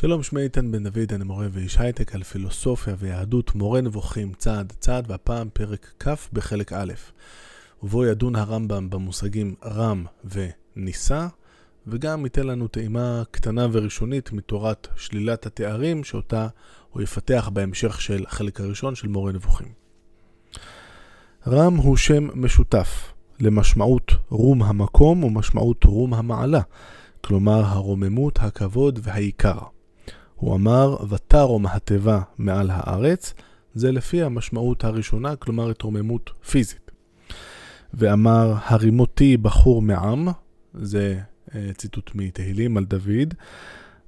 שלום, 0.00 0.22
שמי 0.22 0.40
איתן 0.40 0.72
בן 0.72 0.84
דוד, 0.84 1.12
אני 1.12 1.24
מורה 1.24 1.46
ואיש 1.50 1.78
הייטק 1.78 2.14
על 2.14 2.22
פילוסופיה 2.22 2.94
ויהדות, 2.98 3.54
מורה 3.54 3.80
נבוכים 3.80 4.32
צעד 4.32 4.72
צעד, 4.78 5.10
והפעם 5.10 5.48
פרק 5.52 5.92
כ' 5.98 6.28
בחלק 6.32 6.72
א', 6.72 6.92
ובו 7.82 8.04
ידון 8.04 8.36
הרמב"ם 8.36 8.90
במושגים 8.90 9.54
רם 9.64 10.04
ונישא, 10.24 11.26
וגם 11.86 12.24
ייתן 12.24 12.46
לנו 12.46 12.68
טעימה 12.68 13.22
קטנה 13.30 13.66
וראשונית 13.72 14.32
מתורת 14.32 14.88
שלילת 14.96 15.46
התארים, 15.46 16.04
שאותה 16.04 16.48
הוא 16.90 17.02
יפתח 17.02 17.50
בהמשך 17.52 18.00
של 18.00 18.24
החלק 18.26 18.60
הראשון 18.60 18.94
של 18.94 19.08
מורה 19.08 19.32
נבוכים. 19.32 19.68
רם 21.46 21.76
הוא 21.76 21.96
שם 21.96 22.28
משותף 22.34 23.12
למשמעות 23.40 24.12
רום 24.28 24.62
המקום 24.62 25.24
ומשמעות 25.24 25.84
רום 25.84 26.14
המעלה, 26.14 26.60
כלומר 27.20 27.64
הרוממות, 27.64 28.38
הכבוד 28.38 28.98
והעיקר. 29.02 29.58
הוא 30.40 30.54
אמר, 30.54 30.96
ותרום 31.08 31.66
התיבה 31.66 32.20
מעל 32.38 32.70
הארץ, 32.72 33.34
זה 33.74 33.92
לפי 33.92 34.22
המשמעות 34.22 34.84
הראשונה, 34.84 35.36
כלומר 35.36 35.70
התרוממות 35.70 36.30
פיזית. 36.50 36.90
ואמר, 37.94 38.54
הרימותי 38.64 39.36
בחור 39.36 39.82
מעם, 39.82 40.28
זה 40.74 41.18
אה, 41.54 41.70
ציטוט 41.76 42.10
מתהילים 42.14 42.76
על 42.76 42.84
דוד, 42.84 43.34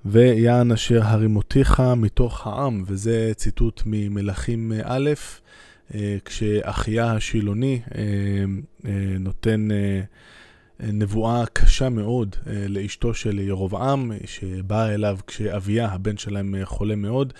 ויען 0.04 0.72
אשר 0.72 1.02
הרימותיך 1.02 1.82
מתוך 1.96 2.46
העם, 2.46 2.84
וזה 2.86 3.32
ציטוט 3.36 3.82
ממלכים 3.86 4.72
א', 4.84 5.10
אה, 5.94 6.16
כשאחיה 6.24 7.12
השילוני 7.12 7.80
אה, 7.94 8.90
נותן 9.20 9.68
נבואה 10.82 11.46
קשה 11.52 11.88
מאוד 11.88 12.36
אה, 12.46 12.68
לאשתו 12.68 13.14
של 13.14 13.38
ירבעם, 13.38 14.12
שבאה 14.24 14.94
אליו 14.94 15.18
כשאביה, 15.26 15.88
הבן 15.88 16.16
שלהם, 16.16 16.54
אה, 16.54 16.66
חולה 16.66 16.96
מאוד. 16.96 17.32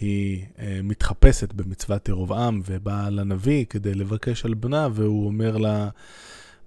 היא 0.00 0.44
אה, 0.58 0.80
מתחפשת 0.82 1.52
במצוות 1.52 2.08
ירבעם 2.08 2.62
ובאה 2.66 3.10
לנביא 3.10 3.64
כדי 3.64 3.94
לבקש 3.94 4.44
על 4.44 4.54
בנה, 4.54 4.88
והוא 4.92 5.26
אומר 5.26 5.56
לה 5.56 5.88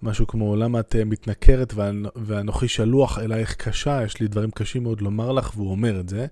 משהו 0.02 0.28
כמו, 0.28 0.56
למה 0.56 0.80
את 0.80 0.96
מתנכרת 0.96 1.74
ואנוכי 2.16 2.68
שלוח 2.68 3.20
אלייך 3.20 3.56
קשה, 3.56 4.04
יש 4.04 4.20
לי 4.20 4.28
דברים 4.28 4.52
קשים 4.52 4.84
מאוד 4.84 5.02
לומר 5.02 5.32
לך, 5.32 5.52
והוא 5.56 5.72
אומר 5.72 6.00
את 6.00 6.10
זה. 6.10 6.26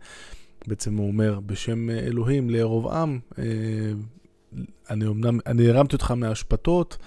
בעצם 0.68 0.98
הוא 0.98 1.08
אומר, 1.08 1.40
בשם 1.46 1.90
אלוהים 1.90 2.50
לירבעם, 2.50 3.20
אני 4.90 5.08
אמנם, 5.08 5.40
אני 5.46 5.70
הרמתי 5.70 5.96
אותך 5.96 6.12
מהאשפתות, 6.12 6.98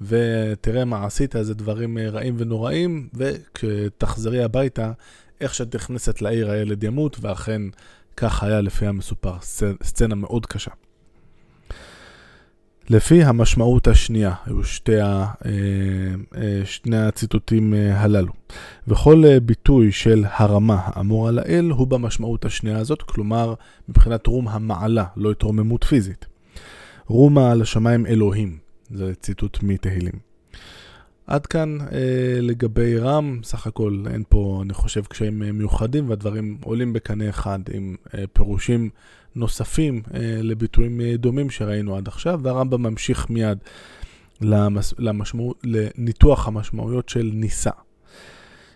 ותראה 0.00 0.84
מה 0.84 1.06
עשית, 1.06 1.36
איזה 1.36 1.54
דברים 1.54 1.98
אה, 1.98 2.10
רעים 2.10 2.34
ונוראים, 2.38 3.08
וכשתחזרי 3.14 4.44
הביתה, 4.44 4.92
איך 5.40 5.54
שאת 5.54 5.74
נכנסת 5.74 6.22
לעיר 6.22 6.50
הילד 6.50 6.84
ימות, 6.84 7.16
ואכן 7.20 7.62
כך 8.16 8.42
היה 8.42 8.60
לפי 8.60 8.86
המסופר, 8.86 9.34
סצנה 9.82 10.14
מאוד 10.14 10.46
קשה. 10.46 10.70
לפי 12.90 13.24
המשמעות 13.24 13.86
השנייה, 13.88 14.34
היו 14.46 14.64
שתי 14.64 15.00
ה, 15.00 15.06
אה, 15.06 15.50
אה, 16.36 16.60
שני 16.64 16.98
הציטוטים 16.98 17.74
הללו. 17.92 18.32
וכל 18.88 19.24
ביטוי 19.42 19.92
של 19.92 20.24
הרמה 20.30 20.78
האמור 20.82 21.28
על 21.28 21.38
האל 21.38 21.70
הוא 21.70 21.86
במשמעות 21.86 22.44
השנייה 22.44 22.78
הזאת, 22.78 23.02
כלומר 23.02 23.54
מבחינת 23.88 24.26
רום 24.26 24.48
המעלה, 24.48 25.04
לא 25.16 25.30
התרוממות 25.30 25.84
פיזית. 25.84 26.26
רומה 27.06 27.50
על 27.50 27.62
השמיים 27.62 28.06
אלוהים. 28.06 28.65
זה 28.90 29.14
ציטוט 29.14 29.58
מתהילים. 29.62 30.18
עד 31.26 31.46
כאן 31.46 31.78
אה, 31.80 32.38
לגבי 32.40 32.98
רם, 32.98 33.40
סך 33.44 33.66
הכל 33.66 34.02
אין 34.10 34.22
פה, 34.28 34.60
אני 34.64 34.74
חושב, 34.74 35.04
קשיים 35.04 35.42
אה, 35.42 35.52
מיוחדים 35.52 36.08
והדברים 36.08 36.58
עולים 36.64 36.92
בקנה 36.92 37.28
אחד 37.28 37.58
עם 37.72 37.96
אה, 38.14 38.24
פירושים 38.32 38.90
נוספים 39.36 40.02
אה, 40.14 40.20
לביטויים 40.42 41.00
אה, 41.00 41.16
דומים 41.16 41.50
שראינו 41.50 41.96
עד 41.96 42.08
עכשיו, 42.08 42.40
והרמב"ם 42.42 42.82
ממשיך 42.82 43.30
מיד 43.30 43.58
למש, 44.40 44.94
למשמע, 44.98 45.44
לניתוח 45.64 46.48
המשמעויות 46.48 47.08
של 47.08 47.30
נישא. 47.34 47.70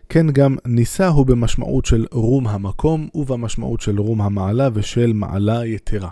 כן, 0.08 0.30
גם 0.30 0.56
נישא 0.66 1.06
הוא 1.06 1.26
במשמעות 1.26 1.84
של 1.84 2.06
רום 2.12 2.46
המקום 2.46 3.08
ובמשמעות 3.14 3.80
של 3.80 4.00
רום 4.00 4.20
המעלה 4.20 4.68
ושל 4.74 5.12
מעלה 5.12 5.66
יתרה. 5.66 6.10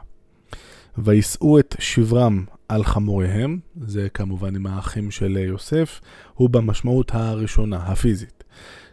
ויישאו 1.04 1.58
את 1.58 1.76
שברם 1.78 2.44
על 2.68 2.84
חמוריהם, 2.84 3.58
זה 3.80 4.08
כמובן 4.14 4.56
עם 4.56 4.66
האחים 4.66 5.10
של 5.10 5.36
יוסף, 5.36 6.00
הוא 6.34 6.50
במשמעות 6.50 7.14
הראשונה, 7.14 7.76
הפיזית. 7.76 8.44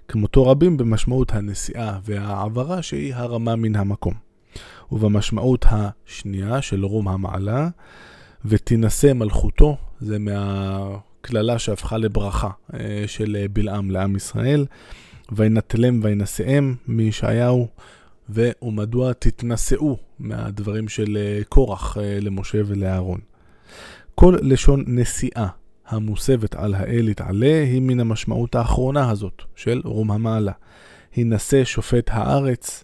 כמותו 0.08 0.48
רבים 0.48 0.78
במשמעות 0.78 1.34
הנסיעה 1.34 2.00
והעברה 2.04 2.82
שהיא 2.82 3.16
הרמה 3.16 3.56
מן 3.56 3.76
המקום. 3.76 4.14
ובמשמעות 4.92 5.66
השנייה 5.70 6.62
של 6.62 6.86
רום 6.86 7.08
המעלה, 7.08 7.70
ותינשא 8.46 9.14
מלכותו, 9.14 9.78
זה 10.00 10.20
מהקללה 10.20 11.60
שהפכה 11.60 11.98
לברכה 11.98 12.50
אה, 12.74 13.04
של 13.08 13.46
בלעם 13.54 13.92
לעם 13.92 14.16
ישראל, 14.16 14.66
וינטלם 15.32 16.00
וינשאם 16.04 16.76
מישעיהו, 16.88 17.68
ומדוע 18.30 19.14
תתנשאו 19.14 19.98
מהדברים 20.20 20.88
של 20.88 21.18
אה, 21.18 21.42
קורח 21.50 21.98
אה, 21.98 22.20
למשה 22.22 22.58
ולאהרון. 22.66 23.20
כל 24.16 24.38
לשון 24.42 24.84
נשיאה 24.88 25.48
המוסבת 25.88 26.56
על 26.56 26.74
האל 26.74 27.10
יתעלה 27.10 27.64
היא 27.64 27.82
מן 27.82 28.00
המשמעות 28.00 28.56
האחרונה 28.56 29.10
הזאת 29.10 29.42
של 29.56 29.82
רום 29.84 30.12
המעלה. 30.12 30.52
הנשא 31.18 31.64
שופט 31.64 32.10
הארץ, 32.12 32.84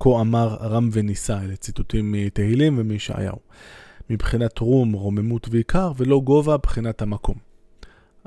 כה 0.00 0.20
אמר 0.20 0.56
רם 0.60 0.88
ונישא, 0.92 1.38
אלה 1.44 1.56
ציטוטים 1.56 2.12
מתהילים 2.12 2.78
ומישעיהו. 2.78 3.38
מבחינת 4.10 4.58
רום, 4.58 4.92
רוממות 4.92 5.48
ועיקר, 5.50 5.92
ולא 5.96 6.20
גובה, 6.20 6.56
בחינת 6.56 7.02
המקום. 7.02 7.47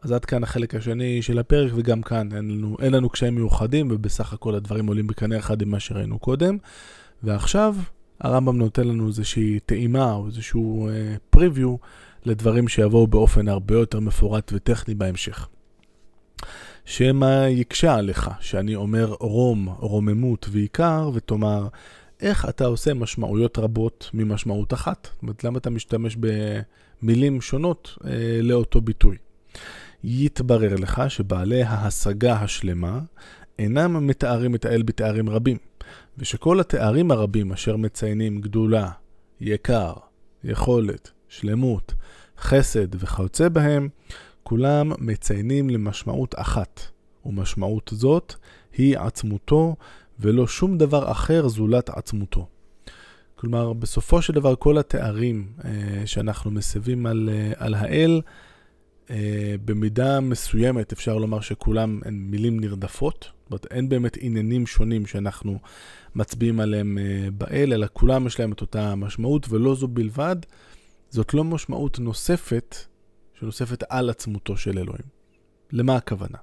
אז 0.02 0.12
עד 0.12 0.26
כאן 0.26 0.44
החלק 0.44 0.76
השני 0.76 1.22
של 1.22 1.40
הפרק, 1.40 1.72
וגם 1.76 2.02
כאן 2.02 2.30
אין 2.36 2.52
לנו, 2.52 2.78
אין 2.82 2.94
לנו 2.94 3.10
קשיים 3.10 3.36
מיוחדים, 3.36 3.88
ובסך 3.92 4.34
הכל 4.34 4.56
הדברים 4.56 4.88
עולים 4.88 5.08
בקנה 5.08 5.38
אחד 5.38 5.62
עם 5.62 5.70
מה 5.70 5.80
שראינו 5.80 6.20
קודם. 6.20 6.58
ועכשיו 7.24 7.76
הרמב"ם 8.20 8.58
נותן 8.58 8.88
לנו 8.88 9.08
איזושהי 9.08 9.60
טעימה 9.60 10.14
או 10.14 10.28
איזשהו 10.28 10.90
פריוויו 11.30 11.76
uh, 11.76 11.86
לדברים 12.26 12.68
שיבואו 12.68 13.08
באופן 13.08 13.48
הרבה 13.48 13.76
יותר 13.76 14.00
מפורט 14.00 14.52
וטכני 14.56 14.96
בהמשך. 14.96 15.48
שמא 16.86 17.48
יקשה 17.48 17.96
עליך 17.96 18.30
שאני 18.40 18.76
אומר 18.76 19.16
רום, 19.20 19.70
רוממות 19.80 20.48
ועיקר, 20.52 21.10
ותאמר, 21.14 21.68
איך 22.22 22.50
אתה 22.50 22.66
עושה 22.66 22.94
משמעויות 22.94 23.58
רבות 23.58 24.10
ממשמעות 24.14 24.74
אחת? 24.74 25.08
זאת 25.14 25.22
אומרת, 25.22 25.44
למה 25.44 25.58
אתה 25.58 25.70
משתמש 25.70 26.18
במילים 27.02 27.42
שונות 27.42 27.98
אה, 28.06 28.40
לאותו 28.42 28.82
ביטוי? 28.82 29.18
יתברר 30.04 30.76
לך 30.76 31.02
שבעלי 31.08 31.64
ההשגה 31.64 32.34
השלמה 32.34 33.00
אינם 33.60 34.08
מתארים 34.08 34.56
את 34.56 34.66
האל 34.66 34.82
בתארים 34.82 35.30
רבים, 35.30 35.58
ושכל 36.18 36.60
התארים 36.60 37.12
הרבים 37.12 37.52
אשר 37.52 37.78
מציינים 37.78 38.42
גדולה, 38.42 38.90
יקר, 39.42 39.94
יכולת, 40.44 41.12
שלמות, 41.30 41.94
חסד 42.40 43.04
וכיוצא 43.04 43.50
בהם, 43.50 43.90
כולם 44.44 44.92
מציינים 45.00 45.70
למשמעות 45.70 46.36
אחת, 46.38 46.82
ומשמעות 47.26 47.92
זאת 47.94 48.34
היא 48.74 48.98
עצמותו, 48.98 49.76
ולא 50.20 50.48
שום 50.48 50.78
דבר 50.78 51.12
אחר 51.12 51.48
זולת 51.48 51.90
עצמותו. 51.90 52.48
כלומר, 53.36 53.74
בסופו 53.74 54.22
של 54.22 54.34
דבר 54.34 54.56
כל 54.56 54.78
התארים 54.78 55.48
אה, 55.66 55.72
שאנחנו 56.06 56.52
מסבים 56.52 57.06
על, 57.06 57.30
אה, 57.34 57.52
על 57.58 57.74
האל, 57.74 58.22
במידה 59.66 60.20
מסוימת 60.20 60.92
אפשר 60.92 61.18
לומר 61.18 61.42
שכולם 61.42 62.00
הן 62.06 62.14
מילים 62.14 62.60
נרדפות, 62.60 63.32
זאת 63.44 63.52
אומרת 63.52 63.66
אין 63.72 63.90
באמת 63.90 64.18
עניינים 64.20 64.68
שונים 64.68 65.06
שאנחנו 65.06 65.60
מצביעים 66.16 66.60
עליהם 66.60 66.98
אה, 66.98 67.32
באל, 67.32 67.74
אלא 67.74 67.88
כולם 67.94 68.28
יש 68.28 68.40
להם 68.40 68.52
את 68.52 68.62
אותה 68.62 68.96
משמעות, 68.96 69.46
ולא 69.50 69.76
זו 69.76 69.88
בלבד, 69.88 70.36
זאת 71.10 71.34
לא 71.34 71.44
משמעות 71.44 72.00
נוספת 72.00 72.76
שנוספת 73.40 73.84
על 73.90 74.10
עצמותו 74.10 74.58
של 74.58 74.78
אלוהים. 74.78 75.06
למה 75.72 75.96
הכוונה? 75.96 76.38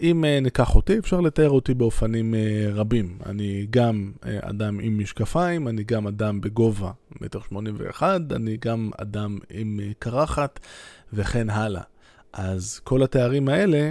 אם 0.00 0.24
uh, 0.24 0.44
ניקח 0.44 0.74
אותי, 0.74 0.98
אפשר 0.98 1.20
לתאר 1.20 1.50
אותי 1.50 1.74
באופנים 1.74 2.34
uh, 2.34 2.36
רבים. 2.74 3.18
אני 3.26 3.66
גם 3.70 4.12
uh, 4.22 4.26
אדם 4.40 4.80
עם 4.80 4.98
משקפיים, 4.98 5.68
אני 5.68 5.84
גם 5.84 6.06
אדם 6.06 6.40
בגובה 6.40 6.90
מטר 7.20 7.40
אני 8.32 8.56
גם 8.56 8.90
אדם 8.96 9.38
עם 9.50 9.80
קרחת 9.98 10.60
וכן 11.12 11.50
הלאה. 11.50 11.82
אז 12.32 12.80
כל 12.84 13.02
התארים 13.02 13.48
האלה, 13.48 13.90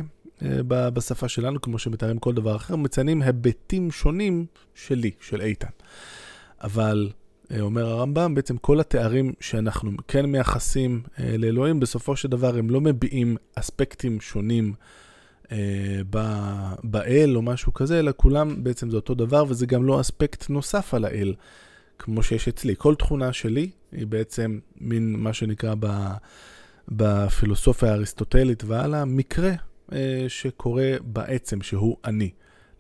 בשפה 0.68 1.30
שלנו, 1.30 1.62
כמו 1.62 1.80
שמתארים 1.80 2.20
כל 2.20 2.34
דבר 2.34 2.56
אחר, 2.56 2.76
מציינים 2.76 3.22
היבטים 3.22 3.92
שונים 3.92 4.46
שלי, 4.76 5.12
של 5.20 5.42
איתן. 5.42 5.68
אבל 6.64 7.12
אה, 7.52 7.62
אומר 7.62 7.90
הרמב"ם, 7.90 8.36
בעצם 8.36 8.58
כל 8.58 8.80
התארים 8.80 9.34
שאנחנו 9.40 9.92
כן 10.08 10.26
מייחסים 10.26 11.02
אה, 11.20 11.38
לאלוהים, 11.38 11.80
בסופו 11.80 12.16
של 12.16 12.28
דבר 12.28 12.58
הם 12.58 12.70
לא 12.70 12.82
מביעים 12.82 13.38
אספקטים 13.56 14.22
שונים 14.22 14.74
באל 16.84 17.36
או 17.36 17.42
משהו 17.42 17.74
כזה, 17.74 18.00
אלא 18.00 18.12
כולם 18.18 18.64
בעצם 18.64 18.90
זה 18.90 18.96
אותו 18.96 19.16
דבר, 19.16 19.46
וזה 19.48 19.66
גם 19.66 19.86
לא 19.86 20.02
אספקט 20.02 20.50
נוסף 20.50 20.94
על 20.94 21.06
האל, 21.06 21.34
כמו 22.00 22.24
שיש 22.24 22.48
אצלי. 22.48 22.76
כל 22.78 22.96
תכונה 22.96 23.34
שלי 23.34 23.70
היא 23.92 24.08
בעצם 24.08 24.60
מין 24.82 25.16
מה 25.16 25.34
שנקרא 25.34 25.76
ב, 25.80 25.88
בפילוסופיה 26.90 27.92
האריסטוטלית 27.92 28.64
והלאה, 28.64 29.06
מקרה 29.06 29.52
אה, 29.94 30.26
שקורה 30.28 30.92
בעצם, 31.02 31.62
שהוא 31.62 31.98
אני. 32.06 32.30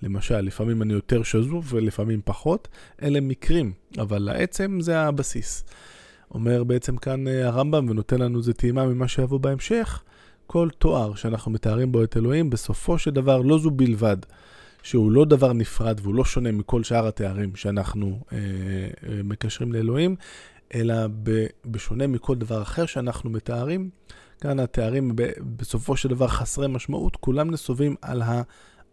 למשל, 0.03 0.41
לפעמים 0.41 0.81
אני 0.81 0.93
יותר 0.93 1.23
שזוף 1.23 1.73
ולפעמים 1.73 2.21
פחות, 2.25 2.67
אלה 3.01 3.21
מקרים, 3.21 3.73
אבל 3.97 4.17
לעצם 4.17 4.77
זה 4.81 4.99
הבסיס. 4.99 5.63
אומר 6.31 6.63
בעצם 6.63 6.97
כאן 6.97 7.27
אה, 7.27 7.47
הרמב"ם 7.47 7.89
ונותן 7.89 8.19
לנו 8.19 8.37
איזה 8.37 8.53
טעימה 8.53 8.85
ממה 8.85 9.07
שיבוא 9.07 9.39
בהמשך, 9.39 10.03
כל 10.47 10.69
תואר 10.77 11.15
שאנחנו 11.15 11.51
מתארים 11.51 11.91
בו 11.91 12.03
את 12.03 12.17
אלוהים, 12.17 12.49
בסופו 12.49 12.97
של 12.97 13.11
דבר 13.11 13.41
לא 13.41 13.59
זו 13.59 13.71
בלבד, 13.71 14.17
שהוא 14.83 15.11
לא 15.11 15.25
דבר 15.25 15.53
נפרד 15.53 15.99
והוא 16.03 16.15
לא 16.15 16.25
שונה 16.25 16.51
מכל 16.51 16.83
שאר 16.83 17.07
התארים 17.07 17.55
שאנחנו 17.55 18.19
אה, 18.31 18.37
אה, 18.37 19.23
מקשרים 19.23 19.73
לאלוהים, 19.73 20.15
אלא 20.75 20.95
ב, 21.23 21.45
בשונה 21.65 22.07
מכל 22.07 22.35
דבר 22.35 22.61
אחר 22.61 22.85
שאנחנו 22.85 23.29
מתארים, 23.29 23.89
כאן 24.41 24.59
התארים 24.59 25.11
ב, 25.15 25.29
בסופו 25.57 25.97
של 25.97 26.09
דבר 26.09 26.27
חסרי 26.27 26.67
משמעות, 26.67 27.15
כולם 27.15 27.51
נסובים 27.51 27.95
על 28.01 28.21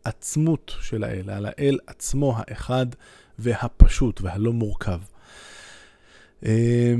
העצמות 0.04 0.74
של 0.80 1.04
האל, 1.04 1.30
על 1.30 1.46
האל 1.46 1.78
עצמו 1.86 2.34
האחד 2.36 2.86
והפשוט 3.38 4.20
והלא 4.20 4.52
מורכב. 4.52 5.00
אה, 6.44 6.94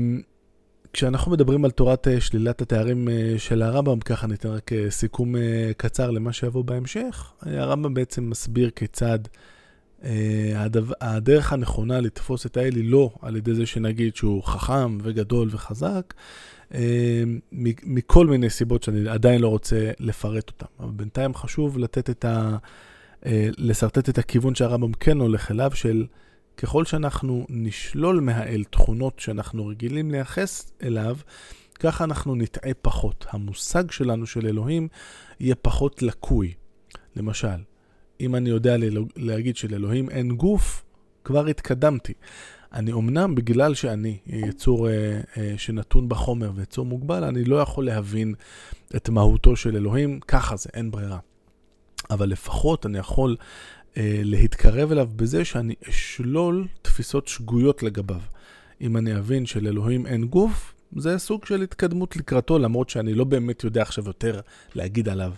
כשאנחנו 0.95 1.31
מדברים 1.31 1.65
על 1.65 1.71
תורת 1.71 2.07
אה, 2.07 2.21
שלילת 2.21 2.61
התארים 2.61 3.09
אה, 3.09 3.33
של 3.37 3.61
הרמב"ם, 3.61 3.99
ככה 3.99 4.27
ניתן 4.27 4.49
רק 4.49 4.73
אה, 4.73 4.91
סיכום 4.91 5.35
קצר 5.77 6.11
למה 6.11 6.33
שיבוא 6.33 6.63
בהמשך. 6.63 7.33
הרמב"ם 7.41 7.93
בעצם 7.93 8.29
מסביר 8.29 8.69
כיצד 8.69 9.19
הדרך 11.01 11.53
הנכונה 11.53 11.99
לתפוס 11.99 12.45
את 12.45 12.57
האל 12.57 12.75
היא 12.75 12.91
לא 12.91 13.09
על 13.21 13.35
ידי 13.35 13.53
זה 13.53 13.65
שנגיד 13.65 14.15
שהוא 14.15 14.43
חכם 14.43 14.97
וגדול 15.03 15.49
וחזק, 15.51 16.13
מכל 17.83 18.27
מיני 18.27 18.49
סיבות 18.49 18.83
שאני 18.83 19.09
עדיין 19.09 19.41
לא 19.41 19.47
רוצה 19.47 19.91
לפרט 19.99 20.49
אותן. 20.49 20.65
אבל 20.79 20.91
בינתיים 20.91 21.33
חשוב 21.33 21.77
לתת 21.77 22.09
את 22.09 22.25
ה... 22.25 22.57
לשרטט 23.57 24.09
את 24.09 24.17
הכיוון 24.17 24.55
שהרמב"ם 24.55 24.93
כן 24.93 25.19
הולך 25.19 25.51
אליו, 25.51 25.71
של 25.73 26.05
ככל 26.57 26.85
שאנחנו 26.85 27.45
נשלול 27.49 28.19
מהאל 28.19 28.63
תכונות 28.63 29.19
שאנחנו 29.19 29.67
רגילים 29.67 30.11
לייחס 30.11 30.71
אליו, 30.83 31.17
ככה 31.79 32.03
אנחנו 32.03 32.35
נטעה 32.35 32.73
פחות. 32.81 33.25
המושג 33.29 33.91
שלנו 33.91 34.25
של 34.25 34.47
אלוהים 34.47 34.87
יהיה 35.39 35.55
פחות 35.55 36.01
לקוי. 36.01 36.53
למשל, 37.15 37.57
אם 38.21 38.35
אני 38.35 38.49
יודע 38.49 38.75
להגיד 39.15 39.57
שלאלוהים 39.57 40.09
אין 40.09 40.35
גוף, 40.35 40.83
כבר 41.23 41.47
התקדמתי. 41.47 42.13
אני 42.73 42.93
אמנם, 42.93 43.35
בגלל 43.35 43.73
שאני 43.73 44.17
יצור 44.25 44.89
אה, 44.89 45.21
אה, 45.37 45.53
שנתון 45.57 46.09
בחומר 46.09 46.51
ויצור 46.55 46.85
מוגבל, 46.85 47.23
אני 47.23 47.43
לא 47.43 47.55
יכול 47.55 47.85
להבין 47.85 48.33
את 48.95 49.09
מהותו 49.09 49.55
של 49.55 49.75
אלוהים, 49.75 50.19
ככה 50.19 50.55
זה, 50.55 50.69
אין 50.73 50.91
ברירה. 50.91 51.19
אבל 52.09 52.29
לפחות 52.29 52.85
אני 52.85 52.97
יכול 52.97 53.35
להתקרב 53.97 54.91
אליו 54.91 55.09
בזה 55.15 55.45
שאני 55.45 55.75
אשלול 55.89 56.67
תפיסות 56.81 57.27
שגויות 57.27 57.83
לגביו. 57.83 58.21
אם 58.81 58.97
אני 58.97 59.17
אבין 59.17 59.45
שלאלוהים 59.45 60.05
אין 60.05 60.25
גוף, 60.25 60.73
זה 60.95 61.17
סוג 61.17 61.45
של 61.45 61.61
התקדמות 61.61 62.15
לקראתו, 62.15 62.59
למרות 62.59 62.89
שאני 62.89 63.13
לא 63.13 63.23
באמת 63.23 63.63
יודע 63.63 63.81
עכשיו 63.81 64.03
יותר 64.07 64.39
להגיד 64.75 65.09
עליו 65.09 65.33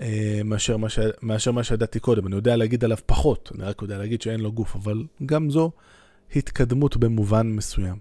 אה, 0.00 0.40
מאשר, 0.44 0.76
מה 0.76 0.88
ש... 0.88 0.98
מאשר 1.22 1.52
מה 1.52 1.64
שידעתי 1.64 2.00
קודם. 2.00 2.26
אני 2.26 2.36
יודע 2.36 2.56
להגיד 2.56 2.84
עליו 2.84 2.98
פחות, 3.06 3.52
אני 3.54 3.64
רק 3.64 3.82
יודע 3.82 3.98
להגיד 3.98 4.22
שאין 4.22 4.40
לו 4.40 4.52
גוף, 4.52 4.76
אבל 4.76 5.04
גם 5.26 5.50
זו 5.50 5.70
התקדמות 6.36 6.96
במובן 6.96 7.46
מסוים. 7.46 7.96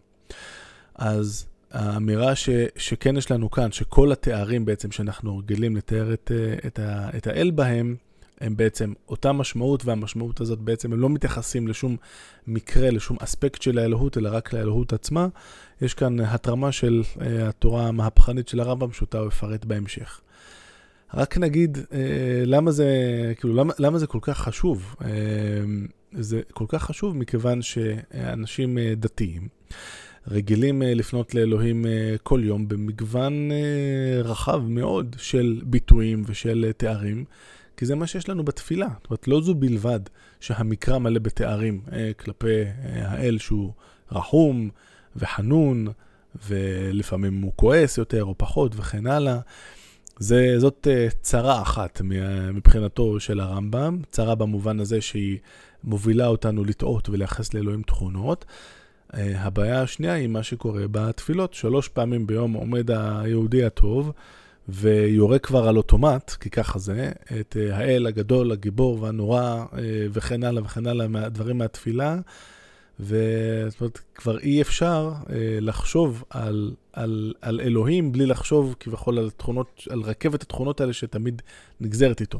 אז 0.96 1.46
האמירה 1.72 2.36
ש, 2.36 2.50
שכן 2.76 3.18
יש 3.18 3.32
לנו 3.32 3.52
כאן, 3.52 3.72
שכל 3.72 4.12
התארים 4.12 4.66
בעצם 4.66 4.92
שאנחנו 4.92 5.38
רגילים 5.38 5.76
לתאר 5.76 6.14
את, 6.14 6.32
אה, 6.36 6.68
את, 6.68 6.80
ה, 6.80 7.10
את 7.18 7.28
האל 7.28 7.52
בהם, 7.52 7.96
הם 8.44 8.58
בעצם 8.58 8.94
אותה 9.10 9.32
משמעות, 9.32 9.86
והמשמעות 9.86 10.42
הזאת 10.42 10.60
בעצם 10.60 10.94
הם 10.94 11.00
לא 11.00 11.10
מתייחסים 11.10 11.68
לשום 11.68 11.98
מקרה, 12.48 12.90
לשום 12.90 13.18
אספקט 13.20 13.62
של 13.62 13.78
האלוהות, 13.78 14.18
אלא 14.18 14.30
רק 14.34 14.54
לאלוהות 14.54 14.94
עצמה. 14.94 15.28
יש 15.82 15.94
כאן 15.94 16.20
התרמה 16.20 16.72
של 16.72 17.02
uh, 17.04 17.20
התורה 17.42 17.88
המהפכנית 17.88 18.48
של 18.48 18.60
הרמב"ם, 18.60 18.92
שאותה 18.92 19.18
הוא 19.20 19.28
יפרט 19.28 19.66
בהמשך. 19.66 20.22
רק 21.14 21.38
נגיד 21.38 21.78
uh, 21.78 21.92
למה 22.46 22.72
זה, 22.72 22.88
כאילו, 23.40 23.54
למה, 23.54 23.74
למה 23.80 24.00
זה 24.00 24.08
כל 24.08 24.20
כך 24.22 24.38
חשוב. 24.38 24.96
Uh, 25.00 25.04
זה 26.12 26.42
כל 26.54 26.66
כך 26.68 26.84
חשוב 26.84 27.18
מכיוון 27.18 27.62
שאנשים 27.62 28.78
דתיים 28.98 29.48
רגילים 30.28 30.82
לפנות 30.86 31.36
לאלוהים 31.36 31.86
כל 32.24 32.42
יום 32.44 32.68
במגוון 32.68 33.50
רחב 34.24 34.62
מאוד 34.68 35.16
של 35.20 35.62
ביטויים 35.64 36.24
ושל 36.26 36.72
תארים. 36.78 37.26
כי 37.78 37.86
זה 37.86 37.96
מה 37.96 38.08
שיש 38.08 38.30
לנו 38.30 38.44
בתפילה. 38.44 38.88
זאת 39.02 39.10
אומרת, 39.10 39.28
לא 39.28 39.42
זו 39.42 39.56
בלבד 39.56 40.00
שהמקרא 40.40 40.98
מלא 40.98 41.20
בתארים 41.20 41.82
אה, 41.92 42.12
כלפי 42.20 42.62
אה, 42.62 43.12
האל 43.12 43.38
שהוא 43.38 43.72
רחום 44.12 44.70
וחנון, 45.16 45.88
ולפעמים 46.48 47.42
הוא 47.42 47.52
כועס 47.56 47.98
יותר 47.98 48.24
או 48.24 48.36
פחות 48.38 48.72
וכן 48.76 49.08
הלאה. 49.08 49.40
זה, 50.20 50.56
זאת 50.58 50.88
אה, 50.92 51.08
צרה 51.22 51.62
אחת 51.62 52.02
מבחינתו 52.54 53.20
של 53.20 53.40
הרמב"ם, 53.40 54.00
צרה 54.12 54.36
במובן 54.36 54.80
הזה 54.80 55.02
שהיא 55.02 55.38
מובילה 55.84 56.28
אותנו 56.28 56.64
לטעות 56.64 57.10
ולייחס 57.10 57.54
לאלוהים 57.54 57.82
תכונות. 57.82 58.46
אה, 59.14 59.42
הבעיה 59.42 59.82
השנייה 59.82 60.14
היא 60.14 60.28
מה 60.28 60.44
שקורה 60.44 60.84
בתפילות. 60.92 61.54
שלוש 61.54 61.88
פעמים 61.88 62.28
ביום 62.28 62.54
עומד 62.54 62.92
היהודי 62.92 63.66
הטוב, 63.66 64.12
ויורה 64.70 65.40
כבר 65.40 65.68
על 65.68 65.78
אוטומט, 65.78 66.32
כי 66.32 66.50
ככה 66.50 66.80
זה, 66.80 67.12
את 67.40 67.58
אה, 67.60 67.78
האל 67.78 68.08
הגדול, 68.08 68.52
הגיבור 68.52 69.02
והנורא 69.02 69.42
אה, 69.42 70.06
וכן 70.12 70.44
הלאה 70.44 70.64
וכן 70.64 70.88
הלאה, 70.88 71.08
מהדברים 71.08 71.58
מהתפילה. 71.58 72.18
וזאת 73.00 73.82
אומרת, 73.82 74.00
כבר 74.16 74.40
אי 74.40 74.62
אפשר 74.62 75.14
אה, 75.30 75.36
לחשוב 75.62 76.24
על, 76.30 76.74
על, 76.94 77.34
על 77.42 77.62
אלוהים 77.62 78.12
בלי 78.12 78.26
לחשוב 78.26 78.76
כביכול 78.80 79.18
על 79.20 79.30
תכונות, 79.30 79.82
על 79.90 80.02
רכבת 80.02 80.42
התכונות 80.42 80.82
האלה 80.82 80.94
שתמיד 80.94 81.42
נגזרת 81.82 82.22
איתו. 82.22 82.40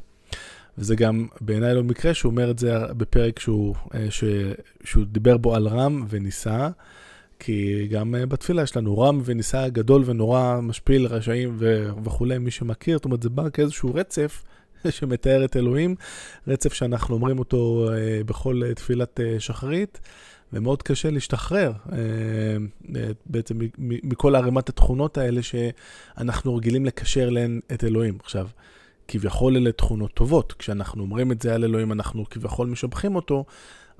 וזה 0.78 0.96
גם 0.96 1.28
בעיניי 1.42 1.76
לא 1.76 1.84
מקרה 1.84 2.14
שהוא 2.14 2.30
אומר 2.30 2.52
את 2.52 2.60
זה 2.60 2.74
בפרק 2.98 3.40
שהוא, 3.40 3.76
שהוא 4.84 5.06
דיבר 5.06 5.38
בו 5.38 5.56
על 5.56 5.68
רם 5.68 6.06
וניסה. 6.10 6.70
כי 7.46 7.88
גם 7.88 8.16
אה, 8.16 8.26
בתפילה 8.26 8.62
יש 8.62 8.78
לנו 8.78 9.00
רם 9.00 9.22
ונישא 9.26 9.68
גדול 9.68 10.04
ונורא 10.06 10.60
משפיל 10.62 11.06
רשעים 11.06 11.56
ו- 11.60 11.90
וכולי, 12.04 12.38
מי 12.38 12.52
שמכיר, 12.52 12.98
זאת 12.98 13.06
אומרת 13.06 13.24
זה 13.24 13.30
בא 13.30 13.50
כאיזשהו 13.50 13.94
רצף 13.94 14.44
שמתאר 14.90 15.46
את 15.46 15.58
אלוהים, 15.58 15.96
רצף 16.48 16.74
שאנחנו 16.74 17.16
אומרים 17.16 17.40
אותו 17.40 17.90
uh, 17.90 18.24
בכל 18.24 18.62
uh, 18.64 18.76
תפילת 18.76 19.20
שחרית, 19.40 20.00
ומאוד 20.54 20.84
קשה 20.84 21.10
להשתחרר 21.10 21.72
בעצם 23.26 23.60
מכל 23.80 24.36
ערימת 24.36 24.70
התכונות 24.70 25.18
האלה 25.18 25.42
שאנחנו 25.44 26.56
רגילים 26.56 26.86
לקשר 26.86 27.30
להן 27.30 27.60
את 27.74 27.84
אלוהים. 27.84 28.18
עכשיו, 28.24 28.48
כביכול 29.08 29.58
אלה 29.58 29.72
תכונות 29.72 30.14
טובות, 30.14 30.54
כשאנחנו 30.54 31.04
אומרים 31.04 31.32
את 31.32 31.42
זה 31.42 31.56
על 31.56 31.64
אלוהים 31.64 31.92
אנחנו 31.92 32.30
כביכול 32.30 32.68
משבחים 32.68 33.16
אותו, 33.16 33.46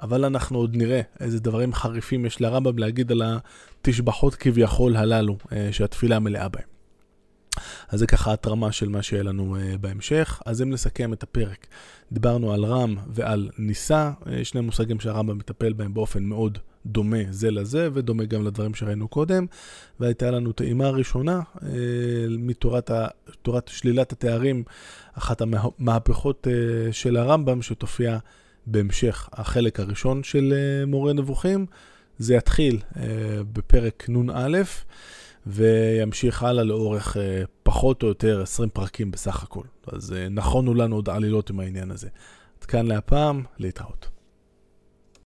אבל 0.04 0.26
אנחנו 0.26 0.58
עוד 0.58 0.76
נראה 0.76 1.02
איזה 1.20 1.40
דברים 1.40 1.74
חריפים 1.74 2.26
יש 2.26 2.42
לרמב"ם 2.42 2.78
להגיד 2.78 3.12
על 3.12 3.22
התשבחות 3.26 4.36
כביכול 4.36 4.96
הללו, 4.96 5.38
אה, 5.52 5.70
שהתפילה 5.72 6.20
מלאה 6.20 6.50
בהם. 6.50 6.74
אז 7.90 8.00
זה 8.00 8.08
ככה 8.08 8.34
התרמה 8.34 8.72
של 8.72 8.90
מה 8.90 9.04
שיהיה 9.04 9.24
לנו 9.24 9.56
uh, 9.56 9.78
בהמשך. 9.78 10.42
אז 10.46 10.62
אם 10.62 10.70
נסכם 10.70 11.14
את 11.14 11.24
הפרק, 11.24 11.68
דיברנו 12.12 12.54
על 12.54 12.66
רם 12.66 12.96
ועל 13.08 13.50
ניסה, 13.58 14.12
uh, 14.22 14.28
שני 14.44 14.62
מושגים 14.62 15.00
שהרמב"ם 15.00 15.38
מטפל 15.38 15.74
בהם 15.74 15.94
באופן 15.94 16.24
מאוד 16.24 16.58
דומה 16.86 17.18
זה 17.30 17.52
לזה, 17.52 17.90
ודומה 17.94 18.26
גם 18.26 18.46
לדברים 18.46 18.76
שראינו 18.76 19.08
קודם. 19.08 19.46
והייתה 20.00 20.32
לנו 20.32 20.52
טעימה 20.52 20.90
ראשונה 20.90 21.42
uh, 21.56 21.62
מתורת 22.30 22.92
שלילת 23.68 24.12
התארים, 24.12 24.64
אחת 25.14 25.42
המהפכות 25.42 26.48
uh, 26.48 26.94
של 26.94 27.18
הרמב"ם, 27.18 27.62
שתופיע 27.62 28.18
בהמשך 28.66 29.30
החלק 29.34 29.80
הראשון 29.80 30.24
של 30.24 30.54
אה, 30.56 30.86
מורה 30.86 31.14
נבוכים. 31.14 31.66
זה 32.18 32.36
יתחיל 32.36 32.80
אה, 32.98 33.04
בפרק 33.54 34.06
נ"א 34.10 34.62
וימשיך 35.48 36.44
הלאה 36.44 36.64
לאורך 36.64 37.18
אה, 37.18 37.44
פחות 37.64 38.04
או 38.04 38.08
יותר 38.08 38.42
20 38.42 38.70
פרקים 38.70 39.12
בסך 39.12 39.44
הכל. 39.44 39.64
אז 39.88 40.16
נכונו 40.32 40.74
לנו 40.74 40.96
עוד 40.96 41.10
עלילות 41.10 41.50
עם 41.50 41.60
העניין 41.60 41.92
הזה. 41.92 42.08
עד 42.60 42.66
כאן 42.66 42.86
להפעם, 42.86 43.44
להתראות. 43.60 44.13